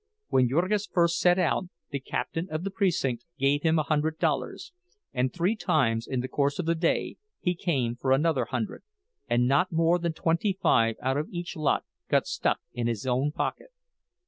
When 0.29 0.49
Jurgis 0.49 0.87
first 0.87 1.19
set 1.19 1.37
out, 1.37 1.65
the 1.91 1.99
captain 1.99 2.47
of 2.49 2.63
the 2.63 2.71
precinct 2.71 3.23
gave 3.37 3.61
him 3.61 3.77
a 3.77 3.83
hundred 3.83 4.17
dollars, 4.17 4.73
and 5.13 5.31
three 5.31 5.55
times 5.55 6.07
in 6.07 6.21
the 6.21 6.27
course 6.27 6.57
of 6.57 6.65
the 6.65 6.73
day 6.73 7.17
he 7.39 7.53
came 7.53 7.95
for 7.97 8.11
another 8.11 8.45
hundred, 8.45 8.81
and 9.29 9.47
not 9.47 9.71
more 9.71 9.99
than 9.99 10.13
twenty 10.13 10.57
five 10.59 10.95
out 11.03 11.17
of 11.17 11.29
each 11.29 11.55
lot 11.55 11.83
got 12.09 12.25
stuck 12.25 12.61
in 12.73 12.87
his 12.87 13.05
own 13.05 13.31
pocket. 13.31 13.69